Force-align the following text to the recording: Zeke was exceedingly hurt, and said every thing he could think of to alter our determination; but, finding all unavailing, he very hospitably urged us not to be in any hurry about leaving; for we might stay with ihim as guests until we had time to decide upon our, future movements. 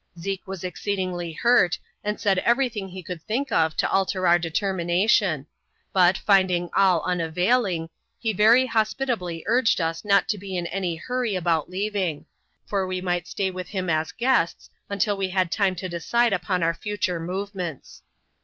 Zeke 0.17 0.47
was 0.47 0.63
exceedingly 0.63 1.31
hurt, 1.31 1.77
and 2.03 2.19
said 2.19 2.39
every 2.39 2.69
thing 2.69 2.89
he 2.89 3.03
could 3.03 3.21
think 3.21 3.51
of 3.51 3.77
to 3.77 3.89
alter 3.91 4.25
our 4.27 4.39
determination; 4.39 5.45
but, 5.93 6.17
finding 6.17 6.71
all 6.75 7.03
unavailing, 7.03 7.87
he 8.17 8.33
very 8.33 8.65
hospitably 8.65 9.43
urged 9.45 9.79
us 9.79 10.03
not 10.03 10.27
to 10.29 10.39
be 10.39 10.57
in 10.57 10.65
any 10.65 10.95
hurry 10.95 11.35
about 11.35 11.69
leaving; 11.69 12.25
for 12.65 12.87
we 12.87 12.99
might 12.99 13.27
stay 13.27 13.51
with 13.51 13.67
ihim 13.67 13.91
as 13.91 14.11
guests 14.11 14.71
until 14.89 15.15
we 15.15 15.29
had 15.29 15.51
time 15.51 15.75
to 15.75 15.87
decide 15.87 16.33
upon 16.33 16.63
our, 16.63 16.73
future 16.73 17.19
movements. 17.19 18.01